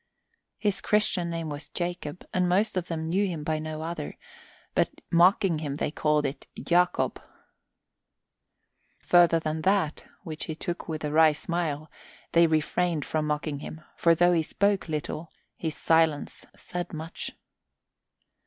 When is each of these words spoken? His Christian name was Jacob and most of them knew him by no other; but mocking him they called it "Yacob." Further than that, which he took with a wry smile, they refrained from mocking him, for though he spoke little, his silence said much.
His 0.57 0.81
Christian 0.81 1.29
name 1.29 1.49
was 1.49 1.69
Jacob 1.69 2.25
and 2.33 2.49
most 2.49 2.75
of 2.75 2.87
them 2.87 3.07
knew 3.07 3.27
him 3.27 3.43
by 3.43 3.59
no 3.59 3.83
other; 3.83 4.17
but 4.73 4.89
mocking 5.11 5.59
him 5.59 5.75
they 5.75 5.91
called 5.91 6.25
it 6.25 6.47
"Yacob." 6.55 7.21
Further 8.97 9.39
than 9.39 9.61
that, 9.61 10.05
which 10.23 10.45
he 10.45 10.55
took 10.55 10.87
with 10.87 11.03
a 11.03 11.11
wry 11.11 11.33
smile, 11.33 11.91
they 12.31 12.47
refrained 12.47 13.05
from 13.05 13.27
mocking 13.27 13.59
him, 13.59 13.81
for 13.95 14.15
though 14.15 14.33
he 14.33 14.41
spoke 14.41 14.87
little, 14.89 15.29
his 15.55 15.75
silence 15.77 16.47
said 16.55 16.93
much. 16.95 17.33